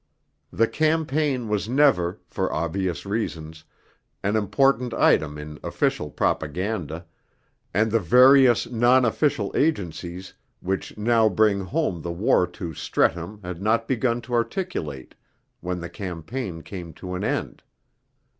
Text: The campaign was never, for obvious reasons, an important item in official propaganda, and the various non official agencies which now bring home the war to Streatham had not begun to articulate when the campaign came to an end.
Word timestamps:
The 0.51 0.67
campaign 0.67 1.47
was 1.47 1.69
never, 1.69 2.17
for 2.27 2.51
obvious 2.51 3.05
reasons, 3.05 3.63
an 4.23 4.35
important 4.35 4.95
item 4.95 5.37
in 5.37 5.59
official 5.63 6.09
propaganda, 6.09 7.05
and 7.71 7.91
the 7.91 7.99
various 7.99 8.67
non 8.67 9.05
official 9.05 9.51
agencies 9.55 10.33
which 10.59 10.97
now 10.97 11.29
bring 11.29 11.59
home 11.59 12.01
the 12.01 12.11
war 12.11 12.47
to 12.47 12.73
Streatham 12.73 13.41
had 13.43 13.61
not 13.61 13.87
begun 13.87 14.21
to 14.21 14.33
articulate 14.33 15.13
when 15.59 15.79
the 15.81 15.87
campaign 15.89 16.63
came 16.63 16.93
to 16.93 17.13
an 17.13 17.23
end. 17.23 17.61